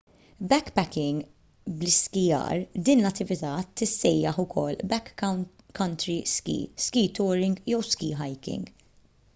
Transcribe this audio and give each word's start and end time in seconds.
backpacking 0.51 1.17
bl-iskijjar 1.81 2.63
din 2.87 3.03
l-attività 3.03 3.51
tissejjaħ 3.81 4.41
ukoll 4.45 4.81
backcountry 4.95 6.19
ski 6.35 6.59
ski 6.87 7.07
touring 7.21 7.59
jew 7.73 7.85
ski 7.93 8.13
hiking 8.25 8.71